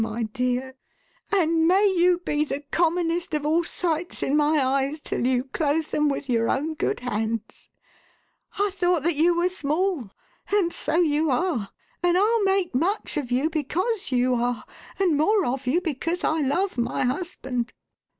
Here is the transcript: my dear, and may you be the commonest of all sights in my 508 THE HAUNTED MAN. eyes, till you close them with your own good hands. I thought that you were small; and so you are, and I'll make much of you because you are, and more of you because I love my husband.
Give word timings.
my 0.01 0.23
dear, 0.23 0.73
and 1.31 1.67
may 1.67 1.85
you 1.95 2.17
be 2.25 2.43
the 2.43 2.61
commonest 2.71 3.35
of 3.35 3.45
all 3.45 3.63
sights 3.63 4.23
in 4.23 4.35
my 4.35 4.57
508 4.57 4.59
THE 4.59 4.59
HAUNTED 4.67 4.81
MAN. 4.81 4.89
eyes, 4.91 5.01
till 5.01 5.27
you 5.27 5.43
close 5.43 5.87
them 5.89 6.09
with 6.09 6.27
your 6.27 6.49
own 6.49 6.73
good 6.73 7.01
hands. 7.01 7.69
I 8.57 8.71
thought 8.73 9.03
that 9.03 9.13
you 9.13 9.37
were 9.37 9.47
small; 9.47 10.09
and 10.51 10.73
so 10.73 10.95
you 10.95 11.29
are, 11.29 11.69
and 12.01 12.17
I'll 12.17 12.43
make 12.43 12.73
much 12.73 13.15
of 13.15 13.29
you 13.31 13.51
because 13.51 14.11
you 14.11 14.33
are, 14.33 14.65
and 14.97 15.15
more 15.15 15.45
of 15.45 15.67
you 15.67 15.79
because 15.79 16.23
I 16.23 16.39
love 16.41 16.79
my 16.79 17.03
husband. 17.05 17.71